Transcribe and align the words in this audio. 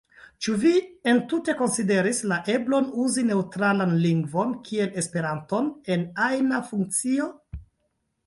Ĉu 0.43 0.53
vi 0.61 0.69
entute 1.11 1.53
konsideris 1.57 2.21
la 2.31 2.37
eblon 2.53 2.87
uzi 3.03 3.25
neŭtralan 3.27 3.93
lingvon, 4.05 4.55
kiel 4.69 4.97
Esperanton, 5.03 5.71
en 5.97 6.07
ajna 6.29 6.65
funkcio? 6.71 7.29